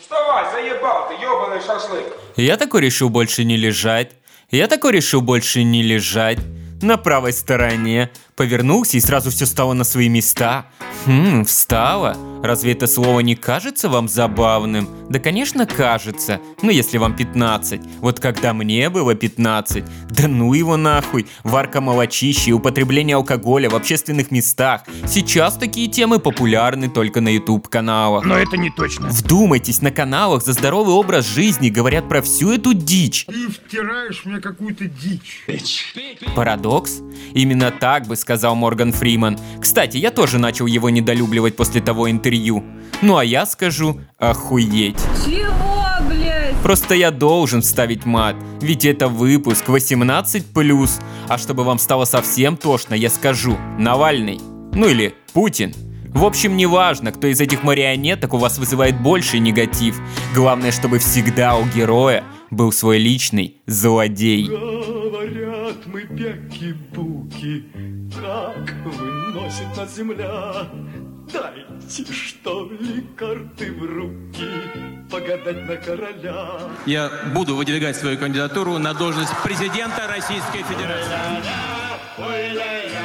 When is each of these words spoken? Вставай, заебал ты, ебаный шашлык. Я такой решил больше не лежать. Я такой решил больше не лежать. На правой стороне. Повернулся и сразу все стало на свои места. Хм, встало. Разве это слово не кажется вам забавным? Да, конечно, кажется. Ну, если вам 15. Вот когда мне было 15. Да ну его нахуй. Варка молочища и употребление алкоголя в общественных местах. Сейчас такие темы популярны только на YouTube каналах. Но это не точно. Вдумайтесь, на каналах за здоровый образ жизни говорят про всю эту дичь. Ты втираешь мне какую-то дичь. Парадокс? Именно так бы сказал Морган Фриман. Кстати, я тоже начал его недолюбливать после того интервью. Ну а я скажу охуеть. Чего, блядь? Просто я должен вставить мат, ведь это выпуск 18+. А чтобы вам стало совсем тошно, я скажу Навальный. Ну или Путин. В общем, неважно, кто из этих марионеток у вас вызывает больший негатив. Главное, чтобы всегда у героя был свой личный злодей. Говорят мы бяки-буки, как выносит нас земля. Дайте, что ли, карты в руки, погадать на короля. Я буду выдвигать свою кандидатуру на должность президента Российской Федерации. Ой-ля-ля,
Вставай, 0.00 0.52
заебал 0.52 1.08
ты, 1.08 1.14
ебаный 1.14 1.60
шашлык. 1.60 2.04
Я 2.36 2.56
такой 2.56 2.82
решил 2.82 3.08
больше 3.08 3.44
не 3.44 3.56
лежать. 3.56 4.12
Я 4.50 4.66
такой 4.66 4.92
решил 4.92 5.20
больше 5.20 5.62
не 5.62 5.82
лежать. 5.82 6.38
На 6.82 6.96
правой 6.96 7.32
стороне. 7.32 8.10
Повернулся 8.36 8.96
и 8.96 9.00
сразу 9.00 9.30
все 9.30 9.46
стало 9.46 9.72
на 9.72 9.84
свои 9.84 10.08
места. 10.08 10.66
Хм, 11.06 11.44
встало. 11.44 12.16
Разве 12.42 12.72
это 12.72 12.88
слово 12.88 13.20
не 13.20 13.36
кажется 13.36 13.88
вам 13.88 14.08
забавным? 14.08 14.88
Да, 15.08 15.20
конечно, 15.20 15.64
кажется. 15.64 16.40
Ну, 16.60 16.70
если 16.70 16.98
вам 16.98 17.14
15. 17.14 17.80
Вот 18.00 18.18
когда 18.18 18.52
мне 18.52 18.90
было 18.90 19.14
15. 19.14 19.84
Да 20.10 20.26
ну 20.26 20.52
его 20.52 20.76
нахуй. 20.76 21.26
Варка 21.44 21.80
молочища 21.80 22.50
и 22.50 22.52
употребление 22.52 23.14
алкоголя 23.14 23.70
в 23.70 23.76
общественных 23.76 24.32
местах. 24.32 24.82
Сейчас 25.06 25.56
такие 25.56 25.86
темы 25.86 26.18
популярны 26.18 26.90
только 26.90 27.20
на 27.20 27.28
YouTube 27.28 27.68
каналах. 27.68 28.24
Но 28.24 28.36
это 28.36 28.56
не 28.56 28.70
точно. 28.70 29.08
Вдумайтесь, 29.08 29.80
на 29.80 29.92
каналах 29.92 30.42
за 30.42 30.52
здоровый 30.52 30.94
образ 30.94 31.26
жизни 31.28 31.68
говорят 31.68 32.08
про 32.08 32.22
всю 32.22 32.50
эту 32.50 32.74
дичь. 32.74 33.24
Ты 33.26 33.48
втираешь 33.50 34.24
мне 34.24 34.40
какую-то 34.40 34.86
дичь. 34.86 35.94
Парадокс? 36.34 37.02
Именно 37.34 37.70
так 37.70 38.08
бы 38.08 38.16
сказал 38.16 38.56
Морган 38.56 38.92
Фриман. 38.92 39.38
Кстати, 39.60 39.96
я 39.98 40.10
тоже 40.10 40.40
начал 40.40 40.66
его 40.66 40.90
недолюбливать 40.90 41.54
после 41.54 41.80
того 41.80 42.10
интервью. 42.10 42.31
Ну 43.02 43.16
а 43.16 43.24
я 43.24 43.46
скажу 43.46 44.00
охуеть. 44.18 44.98
Чего, 45.24 45.84
блядь? 46.08 46.54
Просто 46.62 46.94
я 46.94 47.10
должен 47.10 47.62
вставить 47.62 48.04
мат, 48.04 48.36
ведь 48.60 48.84
это 48.84 49.08
выпуск 49.08 49.68
18+. 49.68 50.90
А 51.28 51.38
чтобы 51.38 51.64
вам 51.64 51.78
стало 51.78 52.04
совсем 52.04 52.56
тошно, 52.56 52.94
я 52.94 53.10
скажу 53.10 53.56
Навальный. 53.78 54.40
Ну 54.72 54.88
или 54.88 55.14
Путин. 55.32 55.74
В 56.14 56.24
общем, 56.24 56.56
неважно, 56.56 57.10
кто 57.10 57.26
из 57.26 57.40
этих 57.40 57.62
марионеток 57.62 58.34
у 58.34 58.36
вас 58.36 58.58
вызывает 58.58 59.00
больший 59.00 59.40
негатив. 59.40 59.98
Главное, 60.34 60.70
чтобы 60.70 60.98
всегда 60.98 61.56
у 61.56 61.64
героя 61.64 62.22
был 62.50 62.70
свой 62.70 62.98
личный 62.98 63.62
злодей. 63.66 64.46
Говорят 64.46 65.86
мы 65.86 66.02
бяки-буки, 66.02 67.64
как 68.14 68.74
выносит 68.84 69.76
нас 69.76 69.96
земля. 69.96 70.68
Дайте, 71.30 72.12
что 72.12 72.70
ли, 72.70 73.06
карты 73.16 73.72
в 73.72 73.84
руки, 73.84 74.50
погадать 75.10 75.68
на 75.68 75.76
короля. 75.76 76.46
Я 76.86 77.10
буду 77.34 77.54
выдвигать 77.54 77.96
свою 77.96 78.18
кандидатуру 78.18 78.78
на 78.78 78.94
должность 78.94 79.32
президента 79.42 80.08
Российской 80.08 80.62
Федерации. 80.62 81.12
Ой-ля-ля, 82.18 83.01